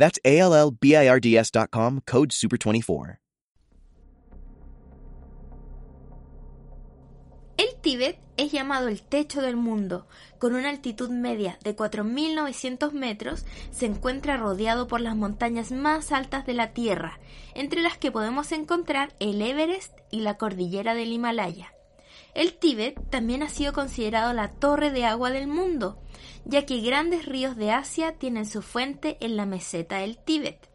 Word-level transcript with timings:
That's 0.00 0.18
code 0.24 2.30
SUPER24. 2.30 3.18
El 7.58 7.68
Tíbet 7.82 8.18
es 8.38 8.50
llamado 8.50 8.88
el 8.88 9.02
techo 9.02 9.42
del 9.42 9.56
mundo. 9.56 10.08
Con 10.38 10.54
una 10.54 10.70
altitud 10.70 11.10
media 11.10 11.58
de 11.64 11.76
4.900 11.76 12.92
metros, 12.92 13.44
se 13.70 13.84
encuentra 13.84 14.38
rodeado 14.38 14.88
por 14.88 15.02
las 15.02 15.16
montañas 15.16 15.70
más 15.70 16.12
altas 16.12 16.46
de 16.46 16.54
la 16.54 16.72
Tierra, 16.72 17.20
entre 17.54 17.82
las 17.82 17.98
que 17.98 18.10
podemos 18.10 18.52
encontrar 18.52 19.12
el 19.20 19.42
Everest 19.42 19.92
y 20.10 20.20
la 20.20 20.38
cordillera 20.38 20.94
del 20.94 21.12
Himalaya. 21.12 21.74
El 22.34 22.54
Tíbet 22.54 22.98
también 23.10 23.42
ha 23.42 23.48
sido 23.48 23.72
considerado 23.72 24.32
la 24.32 24.48
torre 24.48 24.90
de 24.90 25.04
agua 25.04 25.30
del 25.30 25.48
mundo, 25.48 26.00
ya 26.44 26.64
que 26.64 26.80
grandes 26.80 27.26
ríos 27.26 27.56
de 27.56 27.72
Asia 27.72 28.12
tienen 28.12 28.46
su 28.46 28.62
fuente 28.62 29.16
en 29.20 29.36
la 29.36 29.46
meseta 29.46 29.98
del 29.98 30.16
Tíbet. 30.18 30.68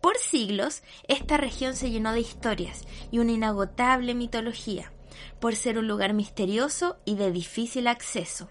Por 0.00 0.16
siglos, 0.18 0.82
esta 1.08 1.36
región 1.36 1.74
se 1.74 1.90
llenó 1.90 2.12
de 2.12 2.20
historias 2.20 2.84
y 3.10 3.18
una 3.18 3.32
inagotable 3.32 4.14
mitología 4.14 4.92
por 5.40 5.56
ser 5.56 5.78
un 5.78 5.88
lugar 5.88 6.14
misterioso 6.14 6.96
y 7.04 7.16
de 7.16 7.32
difícil 7.32 7.86
acceso. 7.86 8.48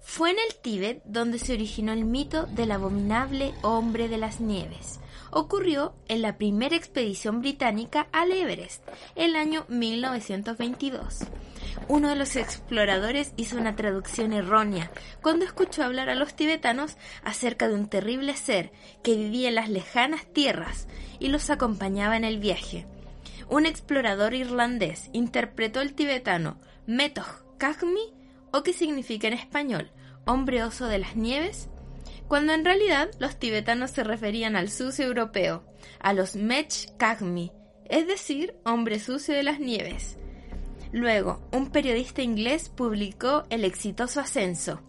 Fue 0.00 0.30
en 0.30 0.38
el 0.38 0.54
Tíbet 0.56 1.02
donde 1.04 1.38
se 1.38 1.52
originó 1.52 1.92
el 1.92 2.04
mito 2.04 2.46
del 2.46 2.72
abominable 2.72 3.54
hombre 3.62 4.08
de 4.08 4.18
las 4.18 4.40
nieves. 4.40 5.00
Ocurrió 5.30 5.94
en 6.08 6.22
la 6.22 6.38
primera 6.38 6.76
expedición 6.76 7.40
británica 7.40 8.08
al 8.12 8.32
Everest, 8.32 8.82
el 9.14 9.36
año 9.36 9.64
1922. 9.68 11.20
Uno 11.88 12.08
de 12.08 12.16
los 12.16 12.36
exploradores 12.36 13.32
hizo 13.36 13.56
una 13.56 13.76
traducción 13.76 14.32
errónea 14.32 14.90
cuando 15.22 15.44
escuchó 15.44 15.84
hablar 15.84 16.08
a 16.08 16.14
los 16.14 16.34
tibetanos 16.34 16.96
acerca 17.22 17.68
de 17.68 17.74
un 17.74 17.88
terrible 17.88 18.36
ser 18.36 18.72
que 19.02 19.16
vivía 19.16 19.48
en 19.48 19.54
las 19.54 19.68
lejanas 19.68 20.26
tierras 20.32 20.88
y 21.18 21.28
los 21.28 21.50
acompañaba 21.50 22.16
en 22.16 22.24
el 22.24 22.38
viaje 22.38 22.86
un 23.50 23.66
explorador 23.66 24.32
irlandés 24.32 25.10
interpretó 25.12 25.80
el 25.80 25.94
tibetano 25.94 26.56
Metoh 26.86 27.26
Kagmi, 27.58 28.14
o 28.52 28.62
que 28.62 28.72
significa 28.72 29.26
en 29.26 29.34
español 29.34 29.90
hombre 30.24 30.62
oso 30.62 30.86
de 30.86 30.98
las 30.98 31.16
nieves, 31.16 31.68
cuando 32.30 32.52
en 32.52 32.64
realidad 32.64 33.10
los 33.18 33.40
tibetanos 33.40 33.90
se 33.90 34.04
referían 34.04 34.54
al 34.54 34.70
sucio 34.70 35.04
europeo, 35.04 35.64
a 35.98 36.12
los 36.12 36.36
Mech 36.36 36.96
Kagmi, 36.96 37.50
es 37.86 38.06
decir, 38.06 38.54
hombre 38.64 39.00
sucio 39.00 39.34
de 39.34 39.42
las 39.42 39.58
nieves. 39.58 40.16
Luego, 40.92 41.40
un 41.50 41.72
periodista 41.72 42.22
inglés 42.22 42.68
publicó 42.68 43.42
el 43.50 43.64
exitoso 43.64 44.20
ascenso, 44.20 44.80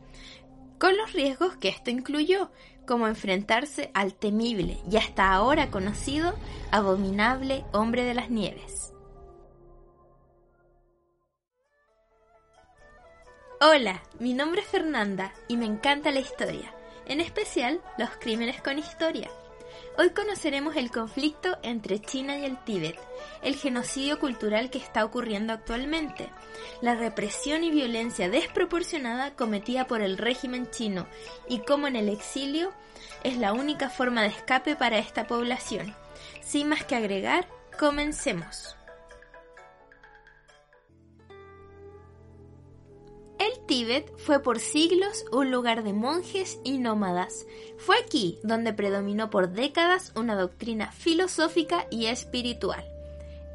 con 0.77 0.95
los 0.95 1.13
riesgos 1.13 1.57
que 1.57 1.69
esto 1.69 1.89
incluyó, 1.89 2.51
como 2.85 3.07
enfrentarse 3.07 3.89
al 3.95 4.13
temible 4.13 4.77
y 4.91 4.97
hasta 4.97 5.33
ahora 5.33 5.71
conocido 5.71 6.35
abominable 6.69 7.65
hombre 7.71 8.03
de 8.03 8.13
las 8.13 8.29
nieves. 8.29 8.93
Hola, 13.59 14.03
mi 14.19 14.35
nombre 14.35 14.61
es 14.61 14.67
Fernanda 14.67 15.33
y 15.47 15.57
me 15.57 15.65
encanta 15.65 16.11
la 16.11 16.19
historia, 16.19 16.71
en 17.11 17.19
especial 17.19 17.81
los 17.97 18.09
crímenes 18.11 18.61
con 18.61 18.79
historia. 18.79 19.29
Hoy 19.97 20.11
conoceremos 20.11 20.77
el 20.77 20.91
conflicto 20.91 21.57
entre 21.61 21.99
China 21.99 22.37
y 22.37 22.45
el 22.45 22.57
Tíbet, 22.63 22.97
el 23.43 23.57
genocidio 23.57 24.17
cultural 24.17 24.69
que 24.69 24.77
está 24.77 25.03
ocurriendo 25.03 25.51
actualmente, 25.51 26.29
la 26.81 26.95
represión 26.95 27.65
y 27.65 27.69
violencia 27.69 28.29
desproporcionada 28.29 29.35
cometida 29.35 29.87
por 29.87 30.01
el 30.01 30.17
régimen 30.17 30.69
chino 30.71 31.05
y 31.49 31.59
cómo 31.59 31.87
en 31.87 31.97
el 31.97 32.07
exilio 32.07 32.71
es 33.25 33.37
la 33.37 33.51
única 33.51 33.89
forma 33.89 34.21
de 34.21 34.29
escape 34.29 34.77
para 34.77 34.97
esta 34.97 35.27
población. 35.27 35.93
Sin 36.41 36.69
más 36.69 36.85
que 36.85 36.95
agregar, 36.95 37.45
comencemos. 37.77 38.77
Tíbet 43.67 44.11
fue 44.17 44.41
por 44.41 44.59
siglos 44.59 45.25
un 45.31 45.51
lugar 45.51 45.83
de 45.83 45.93
monjes 45.93 46.59
y 46.63 46.77
nómadas. 46.77 47.45
Fue 47.77 47.97
aquí 47.97 48.39
donde 48.43 48.73
predominó 48.73 49.29
por 49.29 49.51
décadas 49.51 50.11
una 50.15 50.35
doctrina 50.35 50.91
filosófica 50.91 51.87
y 51.89 52.07
espiritual, 52.07 52.83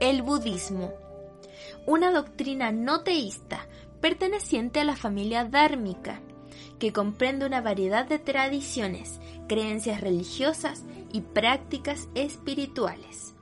el 0.00 0.22
budismo. 0.22 0.92
Una 1.86 2.10
doctrina 2.10 2.72
no 2.72 3.02
teísta 3.02 3.66
perteneciente 4.00 4.80
a 4.80 4.84
la 4.84 4.96
familia 4.96 5.44
dármica, 5.44 6.20
que 6.78 6.92
comprende 6.92 7.46
una 7.46 7.60
variedad 7.60 8.06
de 8.06 8.18
tradiciones, 8.18 9.18
creencias 9.48 10.00
religiosas 10.00 10.84
y 11.12 11.22
prácticas 11.22 12.08
espirituales. 12.14 13.34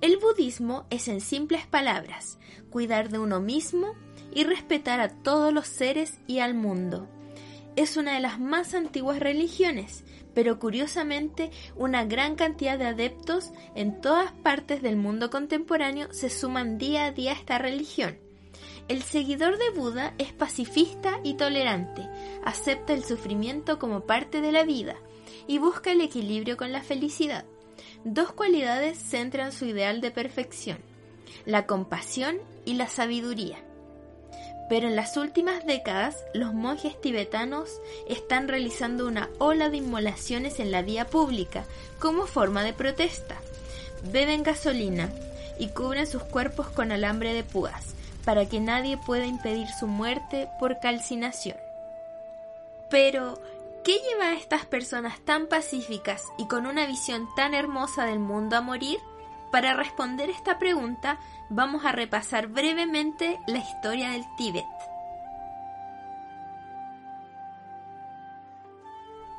El 0.00 0.16
budismo 0.16 0.86
es 0.88 1.08
en 1.08 1.20
simples 1.20 1.66
palabras 1.66 2.38
cuidar 2.70 3.10
de 3.10 3.18
uno 3.18 3.40
mismo 3.40 3.94
y 4.34 4.44
respetar 4.44 5.00
a 5.00 5.08
todos 5.08 5.52
los 5.52 5.66
seres 5.66 6.18
y 6.26 6.38
al 6.38 6.54
mundo. 6.54 7.08
Es 7.76 7.96
una 7.96 8.14
de 8.14 8.20
las 8.20 8.40
más 8.40 8.74
antiguas 8.74 9.20
religiones, 9.20 10.04
pero 10.34 10.58
curiosamente 10.58 11.50
una 11.76 12.04
gran 12.04 12.34
cantidad 12.36 12.78
de 12.78 12.86
adeptos 12.86 13.50
en 13.74 14.00
todas 14.00 14.32
partes 14.32 14.82
del 14.82 14.96
mundo 14.96 15.30
contemporáneo 15.30 16.12
se 16.12 16.30
suman 16.30 16.78
día 16.78 17.06
a 17.06 17.12
día 17.12 17.32
a 17.32 17.36
esta 17.36 17.58
religión. 17.58 18.18
El 18.88 19.02
seguidor 19.02 19.56
de 19.56 19.70
Buda 19.70 20.14
es 20.18 20.32
pacifista 20.32 21.20
y 21.22 21.34
tolerante, 21.34 22.08
acepta 22.44 22.92
el 22.92 23.04
sufrimiento 23.04 23.78
como 23.78 24.00
parte 24.00 24.40
de 24.40 24.50
la 24.50 24.64
vida 24.64 24.96
y 25.46 25.58
busca 25.58 25.92
el 25.92 26.00
equilibrio 26.00 26.56
con 26.56 26.72
la 26.72 26.82
felicidad. 26.82 27.44
Dos 28.04 28.32
cualidades 28.32 28.98
centran 28.98 29.52
su 29.52 29.66
ideal 29.66 30.00
de 30.00 30.10
perfección, 30.10 30.78
la 31.46 31.66
compasión 31.66 32.38
y 32.64 32.74
la 32.74 32.88
sabiduría 32.88 33.64
pero 34.70 34.86
en 34.86 34.94
las 34.94 35.16
últimas 35.16 35.66
décadas 35.66 36.24
los 36.32 36.54
monjes 36.54 36.98
tibetanos 37.00 37.68
están 38.08 38.46
realizando 38.46 39.08
una 39.08 39.28
ola 39.40 39.68
de 39.68 39.78
inmolaciones 39.78 40.60
en 40.60 40.70
la 40.70 40.82
vía 40.82 41.08
pública 41.08 41.64
como 41.98 42.24
forma 42.26 42.62
de 42.62 42.72
protesta. 42.72 43.34
Beben 44.12 44.44
gasolina 44.44 45.10
y 45.58 45.70
cubren 45.70 46.06
sus 46.06 46.22
cuerpos 46.22 46.68
con 46.68 46.92
alambre 46.92 47.34
de 47.34 47.42
púas 47.42 47.96
para 48.24 48.46
que 48.46 48.60
nadie 48.60 48.96
pueda 48.96 49.26
impedir 49.26 49.66
su 49.66 49.88
muerte 49.88 50.48
por 50.60 50.78
calcinación. 50.78 51.56
Pero, 52.90 53.40
¿qué 53.82 53.98
lleva 54.08 54.28
a 54.28 54.34
estas 54.34 54.66
personas 54.66 55.18
tan 55.24 55.48
pacíficas 55.48 56.22
y 56.38 56.46
con 56.46 56.66
una 56.66 56.86
visión 56.86 57.26
tan 57.34 57.54
hermosa 57.54 58.06
del 58.06 58.20
mundo 58.20 58.56
a 58.56 58.60
morir? 58.60 59.00
Para 59.50 59.74
responder 59.74 60.30
esta 60.30 60.58
pregunta, 60.58 61.18
vamos 61.48 61.84
a 61.84 61.92
repasar 61.92 62.46
brevemente 62.46 63.40
la 63.48 63.58
historia 63.58 64.10
del 64.10 64.24
Tíbet. 64.36 64.64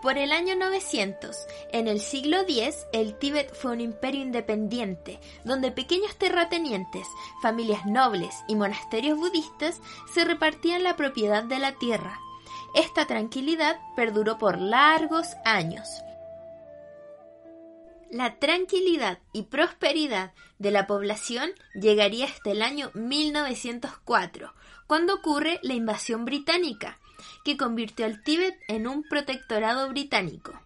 Por 0.01 0.17
el 0.17 0.31
año 0.31 0.55
900, 0.55 1.37
en 1.71 1.87
el 1.87 2.01
siglo 2.01 2.39
X, 2.41 2.87
el 2.91 3.19
Tíbet 3.19 3.53
fue 3.53 3.71
un 3.71 3.81
imperio 3.81 4.23
independiente, 4.23 5.19
donde 5.45 5.71
pequeños 5.71 6.17
terratenientes, 6.17 7.07
familias 7.41 7.85
nobles 7.85 8.35
y 8.47 8.55
monasterios 8.55 9.17
budistas 9.17 9.79
se 10.13 10.25
repartían 10.25 10.83
la 10.83 10.95
propiedad 10.95 11.43
de 11.43 11.59
la 11.59 11.73
tierra. 11.73 12.19
Esta 12.73 13.05
tranquilidad 13.05 13.79
perduró 13.95 14.39
por 14.39 14.59
largos 14.59 15.27
años. 15.45 15.87
La 18.11 18.39
tranquilidad 18.39 19.19
y 19.31 19.43
prosperidad 19.43 20.33
de 20.59 20.71
la 20.71 20.85
población 20.85 21.49
llegaría 21.73 22.25
hasta 22.25 22.51
el 22.51 22.61
año 22.61 22.91
1904, 22.93 24.53
cuando 24.85 25.15
ocurre 25.15 25.59
la 25.63 25.75
invasión 25.75 26.25
británica, 26.25 26.99
que 27.45 27.55
convirtió 27.55 28.05
al 28.05 28.21
Tíbet 28.21 28.57
en 28.67 28.85
un 28.85 29.03
protectorado 29.03 29.87
británico. 29.87 30.59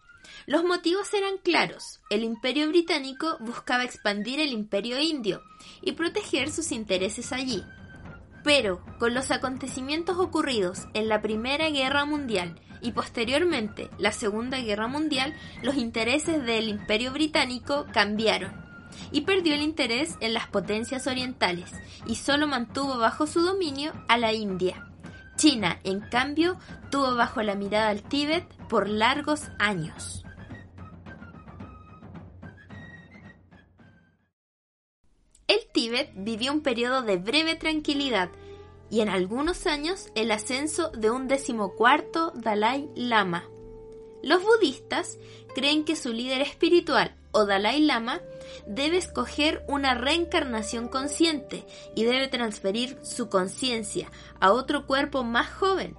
Los 0.48 0.64
motivos 0.64 1.14
eran 1.14 1.38
claros. 1.38 2.00
El 2.10 2.24
imperio 2.24 2.68
británico 2.68 3.38
buscaba 3.40 3.84
expandir 3.84 4.40
el 4.40 4.52
imperio 4.52 5.00
indio 5.00 5.44
y 5.84 5.92
proteger 5.92 6.52
sus 6.52 6.72
intereses 6.72 7.32
allí. 7.32 7.64
Pero, 8.44 8.84
con 8.98 9.14
los 9.14 9.30
acontecimientos 9.30 10.18
ocurridos 10.18 10.88
en 10.96 11.10
la 11.10 11.22
Primera 11.22 11.70
Guerra 11.70 12.06
Mundial 12.06 12.60
y 12.82 12.92
posteriormente 12.92 13.90
la 13.98 14.12
Segunda 14.12 14.60
Guerra 14.60 14.88
Mundial, 14.88 15.34
los 15.62 15.76
intereses 15.76 16.46
del 16.46 16.70
Imperio 16.70 17.12
Británico 17.12 17.86
cambiaron. 17.94 18.64
y 19.12 19.22
perdió 19.22 19.54
el 19.54 19.62
interés 19.62 20.16
en 20.22 20.34
las 20.34 20.48
potencias 20.48 21.06
orientales 21.06 21.70
y 22.06 22.16
solo 22.16 22.48
mantuvo 22.48 22.98
bajo 22.98 23.28
su 23.28 23.42
dominio 23.42 23.92
a 24.08 24.18
la 24.18 24.32
India. 24.32 24.88
China, 25.36 25.80
en 25.84 26.00
cambio, 26.00 26.58
tuvo 26.90 27.16
bajo 27.16 27.42
la 27.44 27.56
mirada 27.56 27.90
al 27.90 28.04
Tíbet 28.04 28.48
por 28.70 28.88
largos 28.88 29.50
años. 29.60 30.24
El 35.48 35.60
Tíbet 35.74 36.12
vivió 36.16 36.54
un 36.54 36.62
periodo 36.62 37.02
de 37.02 37.18
breve 37.18 37.56
tranquilidad 37.56 38.30
y 38.90 39.02
en 39.02 39.10
algunos 39.10 39.66
años 39.68 40.10
el 40.16 40.32
ascenso 40.32 40.90
de 40.90 41.10
un 41.12 41.28
decimocuarto 41.28 42.32
Dalai 42.36 42.90
Lama. 42.96 43.46
Los 44.22 44.42
budistas 44.44 45.20
creen 45.54 45.86
que 45.86 45.96
su 45.96 46.12
líder 46.12 46.42
espiritual, 46.42 47.16
o 47.32 47.46
Dalai 47.46 47.82
Lama, 47.82 48.22
debe 48.66 48.98
escoger 48.98 49.64
una 49.68 49.94
reencarnación 49.94 50.88
consciente 50.88 51.66
y 51.96 52.06
debe 52.06 52.28
transferir 52.28 52.98
su 53.04 53.30
conciencia 53.30 54.10
a 54.40 54.52
otro 54.52 54.88
cuerpo 54.88 55.24
más 55.24 55.50
joven 55.50 55.96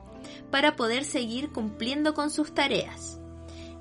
para 0.51 0.77
poder 0.77 1.05
seguir 1.05 1.51
cumpliendo 1.51 2.15
con 2.15 2.31
sus 2.31 2.55
tareas. 2.55 3.21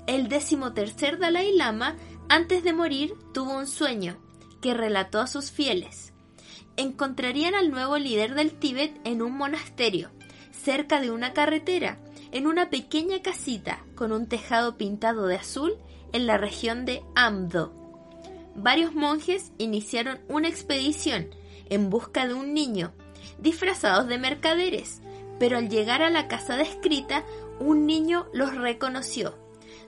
El 0.06 0.28
decimotercer 0.28 1.18
Dalai 1.18 1.52
Lama, 1.56 1.96
antes 2.28 2.62
de 2.62 2.72
morir, 2.72 3.14
tuvo 3.32 3.56
un 3.56 3.66
sueño 3.66 4.16
que 4.60 4.74
relató 4.74 5.20
a 5.20 5.26
sus 5.26 5.50
fieles. 5.50 6.05
Encontrarían 6.76 7.54
al 7.54 7.70
nuevo 7.70 7.96
líder 7.96 8.34
del 8.34 8.52
Tíbet 8.52 9.00
en 9.04 9.22
un 9.22 9.32
monasterio, 9.32 10.10
cerca 10.52 11.00
de 11.00 11.10
una 11.10 11.32
carretera, 11.32 11.98
en 12.32 12.46
una 12.46 12.68
pequeña 12.68 13.22
casita 13.22 13.84
con 13.94 14.12
un 14.12 14.26
tejado 14.26 14.76
pintado 14.76 15.26
de 15.26 15.36
azul 15.36 15.76
en 16.12 16.26
la 16.26 16.36
región 16.36 16.84
de 16.84 17.02
Amdo. 17.14 17.72
Varios 18.54 18.94
monjes 18.94 19.52
iniciaron 19.58 20.20
una 20.28 20.48
expedición 20.48 21.28
en 21.70 21.88
busca 21.88 22.26
de 22.26 22.34
un 22.34 22.52
niño, 22.52 22.92
disfrazados 23.38 24.06
de 24.06 24.18
mercaderes, 24.18 25.00
pero 25.38 25.58
al 25.58 25.68
llegar 25.68 26.02
a 26.02 26.10
la 26.10 26.28
casa 26.28 26.56
descrita, 26.56 27.24
un 27.58 27.86
niño 27.86 28.26
los 28.32 28.54
reconoció. 28.54 29.34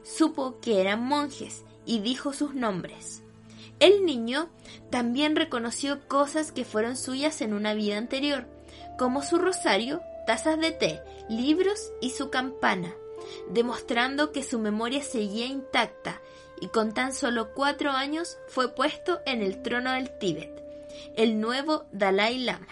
Supo 0.03 0.59
que 0.61 0.81
eran 0.81 1.05
monjes 1.05 1.65
y 1.85 2.01
dijo 2.01 2.33
sus 2.33 2.55
nombres. 2.55 3.23
El 3.81 4.05
niño 4.05 4.49
también 4.91 5.37
reconoció 5.37 6.07
cosas 6.09 6.51
que 6.51 6.65
fueron 6.65 6.97
suyas 6.97 7.41
en 7.43 7.53
una 7.53 7.75
vida 7.75 7.97
anterior, 7.97 8.47
como 8.99 9.23
su 9.23 9.39
rosario, 9.39 10.03
tazas 10.27 10.59
de 10.61 10.73
té, 10.73 11.01
libros 11.29 11.93
y 12.01 12.11
su 12.11 12.31
campana, 12.31 12.93
demostrando 13.51 14.33
que 14.33 14.43
su 14.43 14.59
memoria 14.59 15.03
seguía 15.03 15.47
intacta 15.47 16.21
y 16.61 16.69
con 16.69 16.93
tan 16.93 17.13
solo 17.13 17.55
cuatro 17.55 17.93
años 17.93 18.39
fue 18.49 18.75
puesto 18.75 19.21
en 19.27 19.43
el 19.43 19.63
trono 19.63 19.93
del 19.93 20.11
Tíbet, 20.19 20.51
el 21.17 21.41
nuevo 21.41 21.85
Dalai 21.93 22.39
Lama. 22.39 22.67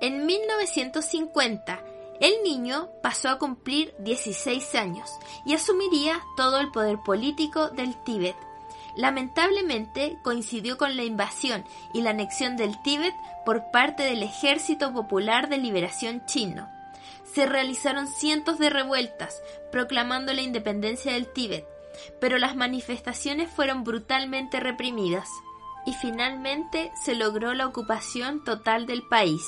En 0.00 0.26
1950, 0.26 1.83
el 2.20 2.42
niño 2.44 2.90
pasó 3.02 3.28
a 3.28 3.38
cumplir 3.38 3.94
16 3.98 4.74
años 4.76 5.10
y 5.44 5.54
asumiría 5.54 6.20
todo 6.36 6.60
el 6.60 6.70
poder 6.70 6.98
político 6.98 7.70
del 7.70 7.96
Tíbet. 8.04 8.36
Lamentablemente 8.96 10.18
coincidió 10.22 10.78
con 10.78 10.96
la 10.96 11.02
invasión 11.02 11.64
y 11.92 12.02
la 12.02 12.10
anexión 12.10 12.56
del 12.56 12.80
Tíbet 12.82 13.14
por 13.44 13.70
parte 13.72 14.04
del 14.04 14.22
Ejército 14.22 14.92
Popular 14.92 15.48
de 15.48 15.58
Liberación 15.58 16.24
Chino. 16.26 16.68
Se 17.24 17.46
realizaron 17.46 18.06
cientos 18.06 18.58
de 18.58 18.70
revueltas 18.70 19.42
proclamando 19.72 20.32
la 20.32 20.42
independencia 20.42 21.12
del 21.12 21.26
Tíbet, 21.32 21.66
pero 22.20 22.38
las 22.38 22.54
manifestaciones 22.54 23.50
fueron 23.50 23.82
brutalmente 23.82 24.60
reprimidas 24.60 25.28
y 25.84 25.92
finalmente 25.94 26.92
se 27.02 27.16
logró 27.16 27.54
la 27.54 27.66
ocupación 27.66 28.44
total 28.44 28.86
del 28.86 29.02
país 29.02 29.42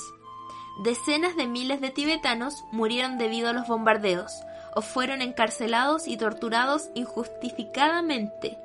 decenas 0.77 1.35
de 1.35 1.47
miles 1.47 1.81
de 1.81 1.89
tibetanos 1.89 2.63
murieron 2.71 3.17
debido 3.17 3.49
a 3.49 3.53
los 3.53 3.67
bombardeos 3.67 4.43
o 4.75 4.81
fueron 4.81 5.21
encarcelados 5.21 6.07
y 6.07 6.17
torturados 6.17 6.89
injustificadamente 6.93 8.59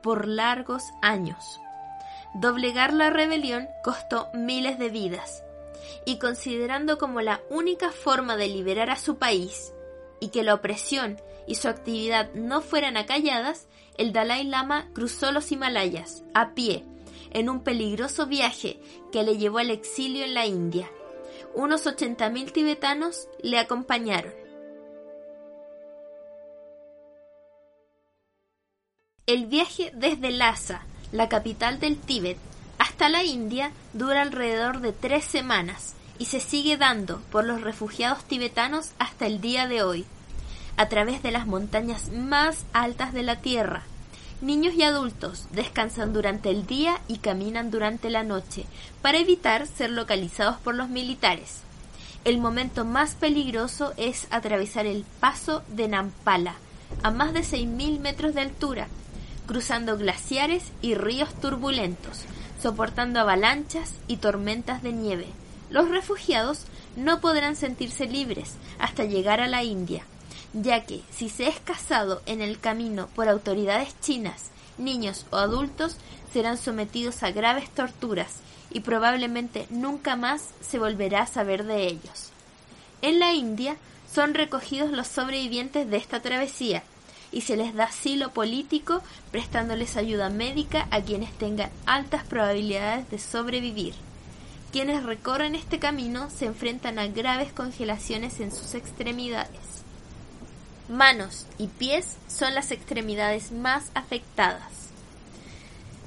por 0.00 0.26
largos 0.26 0.84
años. 1.02 1.60
Doblegar 2.34 2.92
la 2.94 3.10
rebelión 3.10 3.68
costó 3.84 4.28
miles 4.32 4.78
de 4.78 4.88
vidas, 4.88 5.44
y 6.06 6.18
considerando 6.18 6.96
como 6.96 7.20
la 7.20 7.40
única 7.50 7.90
forma 7.90 8.36
de 8.36 8.48
liberar 8.48 8.88
a 8.88 8.96
su 8.96 9.18
país 9.18 9.74
y 10.20 10.28
que 10.28 10.42
la 10.42 10.54
opresión 10.54 11.20
y 11.46 11.56
su 11.56 11.68
actividad 11.68 12.32
no 12.32 12.62
fueran 12.62 12.96
acalladas, 12.96 13.66
el 13.98 14.12
Dalai 14.12 14.44
Lama 14.44 14.88
cruzó 14.94 15.32
los 15.32 15.50
Himalayas 15.52 16.22
a 16.32 16.54
pie 16.54 16.84
en 17.32 17.50
un 17.50 17.60
peligroso 17.60 18.26
viaje 18.26 18.80
que 19.12 19.22
le 19.24 19.36
llevó 19.36 19.58
al 19.58 19.70
exilio 19.70 20.24
en 20.24 20.34
la 20.34 20.46
India 20.46 20.88
unos 21.54 21.86
80.000 21.86 22.52
tibetanos 22.52 23.28
le 23.42 23.58
acompañaron. 23.58 24.32
El 29.26 29.46
viaje 29.46 29.92
desde 29.94 30.32
Lhasa, 30.32 30.82
la 31.12 31.28
capital 31.28 31.78
del 31.78 31.98
Tíbet, 31.98 32.36
hasta 32.78 33.08
la 33.08 33.22
India 33.22 33.72
dura 33.92 34.22
alrededor 34.22 34.80
de 34.80 34.92
tres 34.92 35.24
semanas 35.24 35.94
y 36.18 36.26
se 36.26 36.40
sigue 36.40 36.76
dando 36.76 37.20
por 37.30 37.44
los 37.44 37.60
refugiados 37.60 38.24
tibetanos 38.24 38.90
hasta 38.98 39.26
el 39.26 39.40
día 39.40 39.68
de 39.68 39.82
hoy, 39.82 40.04
a 40.76 40.88
través 40.88 41.22
de 41.22 41.30
las 41.30 41.46
montañas 41.46 42.10
más 42.10 42.66
altas 42.72 43.12
de 43.12 43.22
la 43.22 43.40
Tierra, 43.40 43.84
Niños 44.40 44.72
y 44.74 44.82
adultos 44.82 45.44
descansan 45.52 46.14
durante 46.14 46.48
el 46.48 46.66
día 46.66 47.02
y 47.08 47.18
caminan 47.18 47.70
durante 47.70 48.08
la 48.08 48.22
noche 48.22 48.64
para 49.02 49.18
evitar 49.18 49.66
ser 49.66 49.90
localizados 49.90 50.56
por 50.56 50.74
los 50.74 50.88
militares. 50.88 51.60
El 52.24 52.38
momento 52.38 52.86
más 52.86 53.16
peligroso 53.16 53.92
es 53.98 54.26
atravesar 54.30 54.86
el 54.86 55.04
paso 55.20 55.62
de 55.68 55.88
Nampala, 55.88 56.54
a 57.02 57.10
más 57.10 57.34
de 57.34 57.40
6.000 57.40 58.00
metros 58.00 58.34
de 58.34 58.40
altura, 58.40 58.88
cruzando 59.46 59.98
glaciares 59.98 60.64
y 60.80 60.94
ríos 60.94 61.34
turbulentos, 61.34 62.22
soportando 62.62 63.20
avalanchas 63.20 63.92
y 64.06 64.16
tormentas 64.16 64.82
de 64.82 64.92
nieve. 64.92 65.26
Los 65.68 65.90
refugiados 65.90 66.64
no 66.96 67.20
podrán 67.20 67.56
sentirse 67.56 68.06
libres 68.06 68.54
hasta 68.78 69.04
llegar 69.04 69.40
a 69.40 69.48
la 69.48 69.64
India, 69.64 70.04
ya 70.52 70.84
que 70.84 71.02
si 71.10 71.28
se 71.28 71.48
es 71.48 71.60
casado 71.60 72.22
en 72.26 72.40
el 72.40 72.58
camino 72.58 73.08
por 73.14 73.28
autoridades 73.28 73.94
chinas, 74.00 74.50
niños 74.78 75.26
o 75.30 75.36
adultos 75.36 75.96
serán 76.32 76.58
sometidos 76.58 77.22
a 77.22 77.30
graves 77.30 77.70
torturas 77.70 78.36
y 78.70 78.80
probablemente 78.80 79.66
nunca 79.70 80.16
más 80.16 80.50
se 80.60 80.78
volverá 80.78 81.22
a 81.22 81.26
saber 81.26 81.64
de 81.64 81.86
ellos. 81.86 82.30
En 83.02 83.18
la 83.18 83.32
India 83.32 83.76
son 84.12 84.34
recogidos 84.34 84.90
los 84.90 85.06
sobrevivientes 85.06 85.88
de 85.88 85.96
esta 85.96 86.20
travesía 86.20 86.82
y 87.32 87.42
se 87.42 87.56
les 87.56 87.74
da 87.74 87.84
asilo 87.84 88.32
político 88.32 89.02
prestándoles 89.30 89.96
ayuda 89.96 90.30
médica 90.30 90.88
a 90.90 91.00
quienes 91.00 91.32
tengan 91.32 91.70
altas 91.86 92.24
probabilidades 92.24 93.08
de 93.10 93.18
sobrevivir. 93.18 93.94
Quienes 94.72 95.02
recorren 95.02 95.54
este 95.54 95.78
camino 95.78 96.30
se 96.30 96.46
enfrentan 96.46 96.98
a 96.98 97.06
graves 97.08 97.52
congelaciones 97.52 98.40
en 98.40 98.52
sus 98.52 98.74
extremidades. 98.74 99.80
Manos 100.90 101.46
y 101.56 101.68
pies 101.68 102.16
son 102.26 102.52
las 102.52 102.72
extremidades 102.72 103.52
más 103.52 103.92
afectadas. 103.94 104.90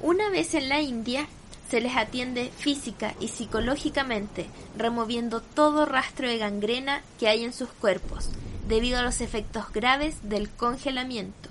Una 0.02 0.28
vez 0.28 0.52
en 0.52 0.68
la 0.68 0.82
India, 0.82 1.26
se 1.70 1.80
les 1.80 1.96
atiende 1.96 2.50
física 2.58 3.14
y 3.18 3.28
psicológicamente, 3.28 4.44
removiendo 4.76 5.40
todo 5.40 5.86
rastro 5.86 6.28
de 6.28 6.36
gangrena 6.36 7.00
que 7.18 7.28
hay 7.28 7.44
en 7.44 7.54
sus 7.54 7.70
cuerpos, 7.70 8.28
debido 8.68 8.98
a 8.98 9.02
los 9.02 9.22
efectos 9.22 9.72
graves 9.72 10.16
del 10.22 10.50
congelamiento. 10.50 11.48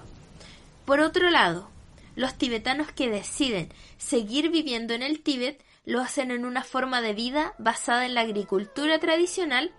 Por 0.85 0.99
otro 0.99 1.31
lado, 1.31 1.71
los 2.15 2.35
tibetanos 2.35 2.91
que 2.91 3.09
deciden 3.09 3.69
seguir 3.97 4.51
viviendo 4.51 4.93
en 4.93 5.01
el 5.01 5.21
Tíbet 5.21 5.59
lo 5.85 6.01
hacen 6.01 6.29
en 6.29 6.45
una 6.45 6.63
forma 6.63 7.01
de 7.01 7.15
vida 7.15 7.55
basada 7.57 8.05
en 8.05 8.13
la 8.13 8.21
agricultura 8.21 8.99
tradicional 8.99 9.71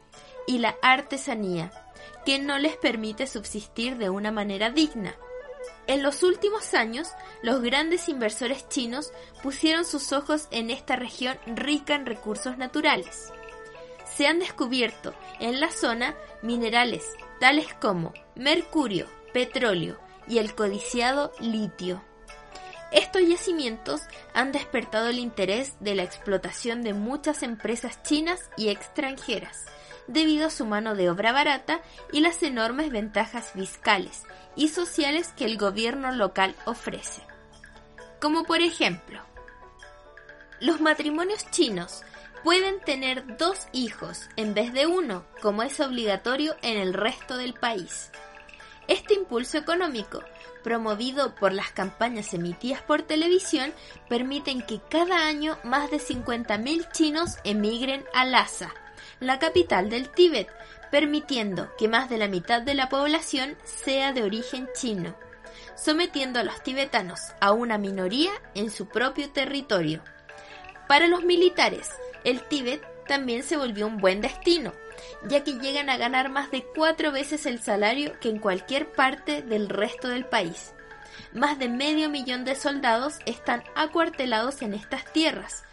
y 0.49 0.59
la 0.59 0.75
artesanía, 0.83 1.71
que 2.25 2.39
no 2.39 2.59
les 2.59 2.77
permite 2.77 3.27
subsistir 3.27 3.97
de 3.97 4.11
una 4.11 4.33
manera 4.33 4.71
digna. 4.71 5.15
En 5.87 6.03
los 6.03 6.23
últimos 6.23 6.75
años, 6.75 7.09
los 7.43 7.61
grandes 7.61 8.09
inversores 8.09 8.69
chinos 8.69 9.13
pusieron 9.43 9.85
sus 9.85 10.13
ojos 10.13 10.49
en 10.51 10.71
esta 10.71 10.97
región 10.97 11.39
rica 11.47 11.95
en 11.95 12.07
recursos 12.07 12.57
naturales. 12.57 13.33
Se 14.17 14.27
han 14.27 14.39
descubierto 14.39 15.15
en 15.41 15.61
la 15.61 15.71
zona 15.71 16.17
minerales 16.43 17.05
tales 17.41 17.75
como 17.81 18.15
mercurio, 18.35 19.07
petróleo 19.33 19.99
y 20.27 20.39
el 20.39 20.55
codiciado 20.55 21.33
litio. 21.41 22.03
Estos 22.93 23.27
yacimientos 23.27 24.03
han 24.35 24.53
despertado 24.53 25.09
el 25.09 25.19
interés 25.19 25.75
de 25.81 25.95
la 25.95 26.05
explotación 26.05 26.83
de 26.83 26.95
muchas 26.95 27.43
empresas 27.43 28.03
chinas 28.03 28.51
y 28.57 28.69
extranjeras, 28.69 29.67
debido 30.07 30.47
a 30.47 30.51
su 30.51 30.67
mano 30.67 30.95
de 30.95 31.11
obra 31.11 31.33
barata 31.33 31.81
y 32.13 32.21
las 32.21 32.43
enormes 32.43 32.91
ventajas 32.91 33.53
fiscales 33.53 34.25
y 34.57 34.69
sociales 34.69 35.33
que 35.37 35.45
el 35.45 35.59
gobierno 35.59 36.13
local 36.13 36.55
ofrece. 36.65 37.23
Como 38.21 38.45
por 38.45 38.61
ejemplo, 38.61 39.21
los 40.61 40.81
matrimonios 40.81 41.51
chinos 41.51 42.03
pueden 42.43 42.81
tener 42.81 43.37
dos 43.37 43.67
hijos 43.73 44.29
en 44.37 44.55
vez 44.55 44.73
de 44.73 44.87
uno, 44.87 45.25
como 45.43 45.63
es 45.63 45.81
obligatorio 45.81 46.57
en 46.63 46.79
el 46.79 46.95
resto 46.95 47.37
del 47.37 47.55
país. 47.55 48.11
Este 48.87 49.15
impulso 49.15 49.57
económico, 49.57 50.23
promovido 50.63 51.35
por 51.35 51.53
las 51.53 51.71
campañas 51.73 52.35
emitidas 52.35 52.83
por 52.83 53.03
televisión, 53.03 53.73
permiten 54.09 54.61
que 54.63 54.81
cada 54.91 55.27
año 55.27 55.59
más 55.65 55.91
de 55.91 55.99
50.000 55.99 56.93
chinos 56.93 57.39
emigren 57.45 58.05
a 58.13 58.27
Lhasa, 58.27 58.75
la 59.21 59.39
capital 59.39 59.91
del 59.91 60.11
Tíbet, 60.11 60.49
permitiendo 60.91 61.75
que 61.77 61.89
más 61.89 62.09
de 62.09 62.19
la 62.19 62.29
mitad 62.29 62.63
de 62.63 62.75
la 62.75 62.89
población 62.89 63.57
sea 63.65 64.13
de 64.13 64.23
origen 64.23 64.69
chino, 64.75 65.17
sometiendo 65.77 66.41
a 66.41 66.45
los 66.45 66.63
tibetanos 66.63 67.21
a 67.41 67.53
una 67.53 67.79
minoría 67.79 68.33
en 68.55 68.71
su 68.71 68.87
propio 68.87 69.31
territorio. 69.31 70.03
Para 70.89 71.09
los 71.09 71.25
militares, 71.25 71.91
el 72.25 72.43
Tíbet 72.43 72.83
también 73.07 73.43
se 73.43 73.57
volvió 73.57 73.87
un 73.87 73.99
buen 73.99 74.21
destino, 74.21 74.73
ya 75.29 75.43
que 75.43 75.55
llegan 75.55 75.91
a 75.91 75.97
ganar 75.97 76.31
más 76.31 76.51
de 76.51 76.65
cuatro 76.75 77.13
veces 77.13 77.47
el 77.47 77.61
salario 77.61 78.19
que 78.21 78.29
en 78.29 78.39
cualquier 78.39 78.93
parte 78.93 79.43
del 79.43 79.69
resto 79.69 80.09
del 80.09 80.25
país. 80.25 80.73
Más 81.33 81.59
de 81.59 81.69
medio 81.69 82.09
millón 82.09 82.45
de 82.45 82.55
soldados 82.55 83.19
están 83.27 83.65
acuartelados 83.75 84.63
en 84.63 84.75
estas 84.75 85.05
tierras, 85.13 85.65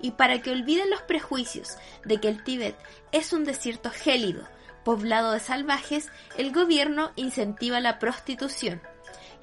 y 0.00 0.12
para 0.12 0.40
que 0.42 0.50
olviden 0.50 0.90
los 0.90 1.02
prejuicios 1.02 1.76
de 2.04 2.18
que 2.18 2.28
el 2.28 2.42
Tíbet 2.42 2.76
es 3.12 3.32
un 3.32 3.44
desierto 3.44 3.90
gélido, 3.90 4.48
poblado 4.84 5.32
de 5.32 5.40
salvajes, 5.40 6.10
el 6.36 6.52
gobierno 6.52 7.12
incentiva 7.16 7.80
la 7.80 7.98
prostitución, 7.98 8.80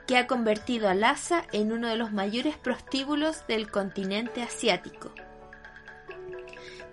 que 0.07 0.17
ha 0.17 0.27
convertido 0.27 0.89
a 0.89 0.95
Lhasa 0.95 1.45
en 1.51 1.71
uno 1.71 1.89
de 1.89 1.97
los 1.97 2.11
mayores 2.11 2.57
prostíbulos 2.57 3.45
del 3.47 3.69
continente 3.69 4.41
asiático. 4.41 5.11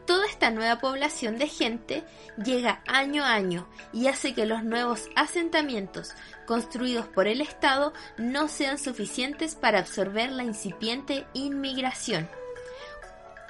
Toda 0.07 0.27
esta 0.27 0.51
nueva 0.51 0.81
población 0.81 1.39
de 1.39 1.49
gente 1.49 2.05
llega 2.45 2.83
año 2.87 3.25
a 3.25 3.33
año 3.33 3.67
y 3.93 4.09
hace 4.09 4.35
que 4.35 4.45
los 4.45 4.63
nuevos 4.63 5.09
asentamientos 5.17 6.13
construidos 6.47 7.07
por 7.07 7.27
el 7.27 7.41
Estado 7.41 7.95
no 8.19 8.49
sean 8.49 8.79
suficientes 8.79 9.55
para 9.55 9.79
absorber 9.79 10.31
la 10.31 10.45
incipiente 10.45 11.27
inmigración. 11.33 12.29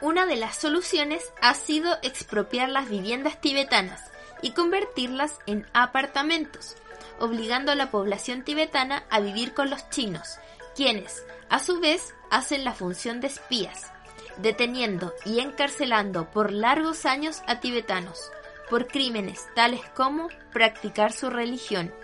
Una 0.01 0.27
de 0.27 0.37
las 0.37 0.57
soluciones 0.57 1.33
ha 1.41 1.55
sido 1.55 1.97
expropiar 2.03 2.69
las 2.69 2.89
viviendas 2.89 3.41
tibetanas 3.41 4.03
y 4.43 4.51
convertirlas 4.51 5.39
en 5.47 5.67
apartamentos, 5.73 6.77
obligando 7.19 7.73
a 7.73 7.77
la 7.77 7.91
población 7.91 8.43
tibetana 8.43 9.05
a 9.09 9.21
vivir 9.21 9.55
con 9.55 9.71
los 9.71 9.89
chinos, 9.91 10.39
quienes, 10.75 11.25
a 11.49 11.61
su 11.61 11.81
vez, 11.81 12.15
hacen 12.31 12.65
la 12.65 12.75
función 12.75 13.21
de 13.21 13.29
espías, 13.29 13.93
deteniendo 14.39 15.15
y 15.25 15.39
encarcelando 15.41 16.31
por 16.31 16.53
largos 16.53 17.07
años 17.07 17.43
a 17.47 17.61
tibetanos, 17.61 18.31
por 18.69 18.89
crímenes 18.89 19.47
tales 19.55 19.81
como 19.95 20.29
practicar 20.53 21.13
su 21.13 21.31
religión. 21.31 21.95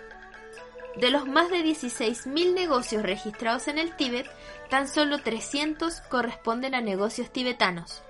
De 0.95 1.09
los 1.09 1.25
más 1.25 1.49
de 1.49 1.63
16.000 1.63 2.53
negocios 2.53 3.03
registrados 3.03 3.67
en 3.67 3.77
el 3.77 3.95
Tíbet, 3.95 4.29
tan 4.69 4.87
solo 4.87 5.19
300 5.19 6.01
corresponden 6.01 6.75
a 6.75 6.81
negocios 6.81 7.31
tibetanos. 7.31 8.03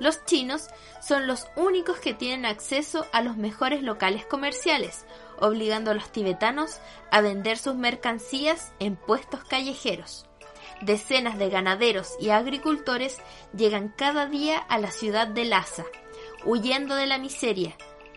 Los 0.00 0.24
chinos 0.24 0.68
son 1.00 1.28
los 1.28 1.46
únicos 1.54 1.98
que 1.98 2.14
tienen 2.14 2.46
acceso 2.46 3.06
a 3.12 3.22
los 3.22 3.36
mejores 3.36 3.82
locales 3.82 4.26
comerciales, 4.26 5.06
obligando 5.38 5.92
a 5.92 5.94
los 5.94 6.10
tibetanos 6.10 6.78
a 7.12 7.20
vender 7.20 7.58
sus 7.58 7.76
mercancías 7.76 8.72
en 8.80 8.96
puestos 8.96 9.44
callejeros. 9.44 10.26
Decenas 10.80 11.38
de 11.38 11.48
ganaderos 11.48 12.14
y 12.20 12.30
agricultores 12.30 13.18
llegan 13.56 13.94
cada 13.96 14.26
día 14.26 14.58
a 14.58 14.78
la 14.78 14.90
ciudad 14.90 15.28
de 15.28 15.44
Lhasa, 15.44 15.84
huyendo 16.44 16.96
de 16.96 17.06
la 17.06 17.18
miseria, 17.18 17.76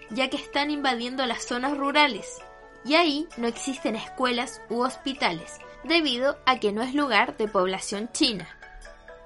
ya 0.10 0.30
que 0.30 0.38
están 0.38 0.72
invadiendo 0.72 1.26
las 1.28 1.46
zonas 1.46 1.78
rurales, 1.78 2.42
y 2.88 2.96
ahí 2.96 3.28
no 3.36 3.48
existen 3.48 3.96
escuelas 3.96 4.62
u 4.70 4.82
hospitales, 4.82 5.60
debido 5.84 6.38
a 6.46 6.60
que 6.60 6.72
no 6.72 6.82
es 6.82 6.96
lugar 6.96 7.36
de 7.36 7.48
población 7.48 8.10
china. 8.14 8.48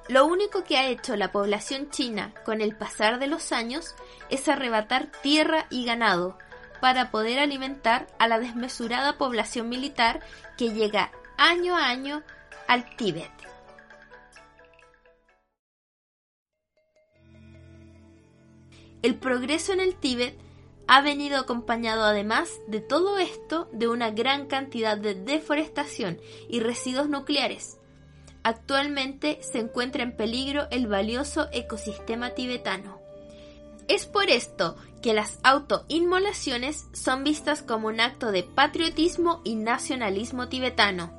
Lo 0.09 0.25
único 0.25 0.63
que 0.63 0.77
ha 0.77 0.87
hecho 0.87 1.15
la 1.15 1.31
población 1.31 1.89
china 1.91 2.33
con 2.43 2.59
el 2.59 2.75
pasar 2.75 3.19
de 3.19 3.27
los 3.27 3.51
años 3.51 3.95
es 4.29 4.47
arrebatar 4.47 5.11
tierra 5.21 5.67
y 5.69 5.85
ganado 5.85 6.37
para 6.81 7.11
poder 7.11 7.39
alimentar 7.39 8.07
a 8.17 8.27
la 8.27 8.39
desmesurada 8.39 9.17
población 9.19 9.69
militar 9.69 10.21
que 10.57 10.73
llega 10.73 11.11
año 11.37 11.77
a 11.77 11.85
año 11.85 12.23
al 12.67 12.95
Tíbet. 12.95 13.31
El 19.03 19.15
progreso 19.15 19.71
en 19.73 19.79
el 19.79 19.95
Tíbet 19.95 20.35
ha 20.91 21.01
venido 21.01 21.39
acompañado 21.39 22.03
además 22.03 22.59
de 22.67 22.81
todo 22.81 23.17
esto 23.17 23.69
de 23.71 23.87
una 23.87 24.11
gran 24.11 24.47
cantidad 24.47 24.97
de 24.97 25.15
deforestación 25.15 26.19
y 26.49 26.59
residuos 26.59 27.07
nucleares, 27.07 27.77
Actualmente 28.43 29.39
se 29.41 29.59
encuentra 29.59 30.01
en 30.01 30.15
peligro 30.15 30.67
el 30.71 30.87
valioso 30.87 31.47
ecosistema 31.51 32.31
tibetano. 32.31 32.99
Es 33.87 34.05
por 34.05 34.29
esto 34.29 34.77
que 35.01 35.13
las 35.13 35.39
autoinmolaciones 35.43 36.87
son 36.93 37.23
vistas 37.23 37.61
como 37.61 37.87
un 37.87 37.99
acto 37.99 38.31
de 38.31 38.43
patriotismo 38.43 39.41
y 39.43 39.55
nacionalismo 39.55 40.47
tibetano. 40.47 41.11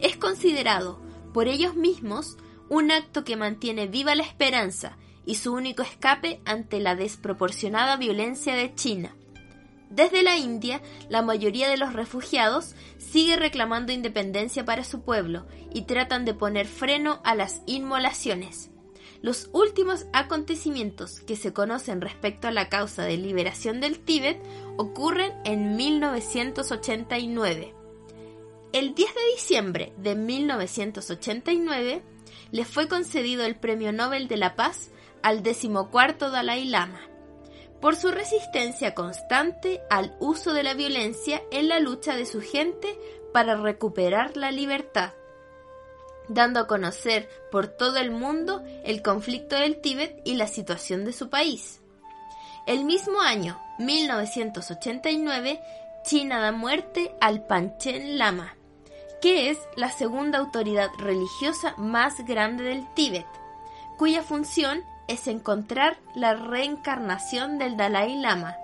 Es 0.00 0.16
considerado 0.16 0.98
por 1.32 1.46
ellos 1.46 1.76
mismos 1.76 2.36
un 2.68 2.90
acto 2.90 3.22
que 3.22 3.36
mantiene 3.36 3.86
viva 3.86 4.14
la 4.14 4.24
esperanza 4.24 4.96
y 5.26 5.36
su 5.36 5.52
único 5.52 5.82
escape 5.82 6.40
ante 6.44 6.80
la 6.80 6.96
desproporcionada 6.96 7.96
violencia 7.96 8.54
de 8.54 8.74
China. 8.74 9.14
Desde 9.90 10.22
la 10.22 10.36
India, 10.36 10.80
la 11.08 11.20
mayoría 11.20 11.68
de 11.68 11.76
los 11.76 11.92
refugiados 11.92 12.76
sigue 12.98 13.36
reclamando 13.36 13.92
independencia 13.92 14.64
para 14.64 14.84
su 14.84 15.02
pueblo 15.02 15.46
y 15.72 15.82
tratan 15.82 16.24
de 16.24 16.32
poner 16.32 16.66
freno 16.66 17.20
a 17.24 17.34
las 17.34 17.62
inmolaciones. 17.66 18.70
Los 19.20 19.50
últimos 19.52 20.06
acontecimientos 20.12 21.20
que 21.20 21.36
se 21.36 21.52
conocen 21.52 22.00
respecto 22.00 22.48
a 22.48 22.52
la 22.52 22.68
causa 22.68 23.02
de 23.02 23.18
liberación 23.18 23.80
del 23.80 23.98
Tíbet 23.98 24.40
ocurren 24.78 25.32
en 25.44 25.76
1989. 25.76 27.74
El 28.72 28.94
10 28.94 29.14
de 29.14 29.32
diciembre 29.34 29.92
de 29.98 30.14
1989 30.14 32.02
le 32.52 32.64
fue 32.64 32.88
concedido 32.88 33.44
el 33.44 33.56
Premio 33.56 33.92
Nobel 33.92 34.28
de 34.28 34.36
la 34.36 34.54
Paz 34.54 34.90
al 35.22 35.42
decimocuarto 35.42 36.30
Dalai 36.30 36.64
Lama 36.64 37.10
por 37.80 37.96
su 37.96 38.10
resistencia 38.10 38.94
constante 38.94 39.82
al 39.88 40.14
uso 40.20 40.52
de 40.52 40.62
la 40.62 40.74
violencia 40.74 41.42
en 41.50 41.68
la 41.68 41.80
lucha 41.80 42.14
de 42.14 42.26
su 42.26 42.40
gente 42.40 42.98
para 43.32 43.56
recuperar 43.56 44.36
la 44.36 44.50
libertad, 44.50 45.14
dando 46.28 46.60
a 46.60 46.66
conocer 46.66 47.28
por 47.50 47.68
todo 47.68 47.96
el 47.96 48.10
mundo 48.10 48.62
el 48.84 49.02
conflicto 49.02 49.56
del 49.56 49.80
Tíbet 49.80 50.20
y 50.24 50.34
la 50.34 50.46
situación 50.46 51.04
de 51.04 51.12
su 51.12 51.30
país. 51.30 51.80
El 52.66 52.84
mismo 52.84 53.20
año, 53.20 53.58
1989, 53.78 55.60
China 56.04 56.40
da 56.40 56.52
muerte 56.52 57.14
al 57.20 57.46
Panchen 57.46 58.18
Lama, 58.18 58.56
que 59.22 59.50
es 59.50 59.58
la 59.76 59.90
segunda 59.90 60.38
autoridad 60.38 60.90
religiosa 60.98 61.74
más 61.78 62.24
grande 62.26 62.64
del 62.64 62.92
Tíbet, 62.94 63.26
cuya 63.96 64.22
función 64.22 64.84
es 65.10 65.26
encontrar 65.26 65.98
la 66.14 66.34
reencarnación 66.34 67.58
del 67.58 67.76
Dalai 67.76 68.16
Lama. 68.16 68.56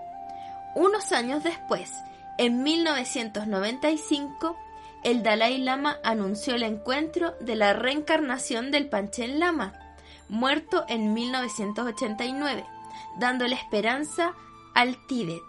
Unos 0.77 1.11
años 1.11 1.43
después, 1.43 1.93
en 2.39 2.63
1995, 2.63 4.57
el 5.03 5.25
Dalai 5.25 5.59
Lama 5.59 5.99
anunció 6.05 6.55
el 6.55 6.63
encuentro 6.63 7.35
de 7.41 7.57
la 7.57 7.73
reencarnación 7.73 8.71
del 8.71 8.89
Panchen 8.89 9.41
Lama, 9.41 9.73
muerto 10.29 10.85
en 10.89 11.15
1989, 11.15 12.65
dándole 13.19 13.57
esperanza 13.57 14.33
al 14.73 15.05
Tíbet. 15.09 15.43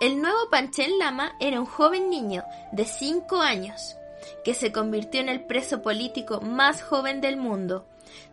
El 0.00 0.20
nuevo 0.20 0.50
Panchen 0.50 0.98
Lama 0.98 1.32
era 1.40 1.58
un 1.58 1.66
joven 1.66 2.10
niño 2.10 2.44
de 2.72 2.84
5 2.84 3.40
años, 3.40 3.96
que 4.44 4.52
se 4.52 4.72
convirtió 4.72 5.22
en 5.22 5.30
el 5.30 5.46
preso 5.46 5.80
político 5.80 6.42
más 6.42 6.82
joven 6.82 7.22
del 7.22 7.38
mundo 7.38 7.86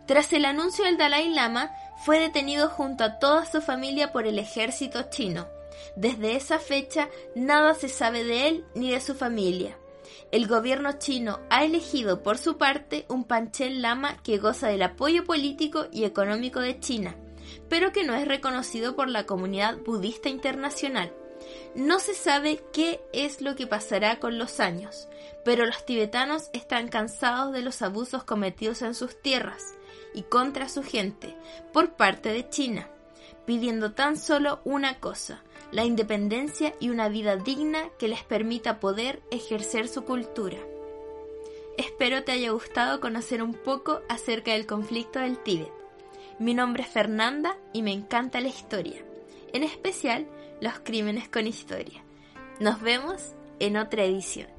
tras 0.06 0.32
el 0.32 0.44
anuncio 0.44 0.84
del 0.84 0.96
Dalai 0.96 1.30
Lama, 1.30 1.72
fue 2.04 2.20
detenido 2.20 2.68
junto 2.68 3.04
a 3.04 3.18
toda 3.18 3.44
su 3.46 3.60
familia 3.60 4.12
por 4.12 4.26
el 4.26 4.38
ejército 4.38 5.04
chino. 5.10 5.48
Desde 5.96 6.36
esa 6.36 6.58
fecha 6.58 7.08
nada 7.34 7.74
se 7.74 7.88
sabe 7.88 8.24
de 8.24 8.48
él 8.48 8.64
ni 8.74 8.90
de 8.90 9.00
su 9.00 9.14
familia. 9.14 9.76
El 10.32 10.46
gobierno 10.46 10.92
chino 10.98 11.40
ha 11.50 11.64
elegido 11.64 12.22
por 12.22 12.38
su 12.38 12.58
parte 12.58 13.06
un 13.08 13.24
Panchen 13.24 13.82
Lama 13.82 14.16
que 14.22 14.38
goza 14.38 14.68
del 14.68 14.82
apoyo 14.82 15.24
político 15.24 15.86
y 15.92 16.04
económico 16.04 16.60
de 16.60 16.80
China, 16.80 17.16
pero 17.68 17.92
que 17.92 18.04
no 18.04 18.14
es 18.14 18.26
reconocido 18.26 18.96
por 18.96 19.08
la 19.08 19.24
comunidad 19.24 19.78
budista 19.78 20.28
internacional. 20.28 21.12
No 21.76 22.00
se 22.00 22.14
sabe 22.14 22.62
qué 22.72 23.02
es 23.12 23.42
lo 23.42 23.54
que 23.54 23.66
pasará 23.66 24.18
con 24.18 24.38
los 24.38 24.60
años, 24.60 25.08
pero 25.44 25.66
los 25.66 25.84
tibetanos 25.84 26.48
están 26.54 26.88
cansados 26.88 27.52
de 27.52 27.60
los 27.60 27.82
abusos 27.82 28.24
cometidos 28.24 28.80
en 28.80 28.94
sus 28.94 29.20
tierras 29.20 29.74
y 30.14 30.22
contra 30.22 30.70
su 30.70 30.82
gente 30.82 31.36
por 31.74 31.92
parte 31.92 32.30
de 32.30 32.48
China, 32.48 32.88
pidiendo 33.44 33.92
tan 33.92 34.16
solo 34.16 34.60
una 34.64 35.00
cosa, 35.00 35.42
la 35.70 35.84
independencia 35.84 36.74
y 36.80 36.88
una 36.88 37.10
vida 37.10 37.36
digna 37.36 37.90
que 37.98 38.08
les 38.08 38.24
permita 38.24 38.80
poder 38.80 39.20
ejercer 39.30 39.86
su 39.86 40.06
cultura. 40.06 40.56
Espero 41.76 42.24
te 42.24 42.32
haya 42.32 42.52
gustado 42.52 43.00
conocer 43.00 43.42
un 43.42 43.52
poco 43.52 44.00
acerca 44.08 44.52
del 44.52 44.64
conflicto 44.64 45.18
del 45.18 45.36
Tíbet. 45.42 45.72
Mi 46.38 46.54
nombre 46.54 46.84
es 46.84 46.88
Fernanda 46.88 47.58
y 47.74 47.82
me 47.82 47.92
encanta 47.92 48.40
la 48.40 48.48
historia, 48.48 49.04
en 49.52 49.62
especial 49.62 50.26
los 50.60 50.78
crímenes 50.80 51.28
con 51.28 51.46
historia. 51.46 52.02
Nos 52.60 52.80
vemos 52.80 53.34
en 53.58 53.76
otra 53.76 54.04
edición. 54.04 54.55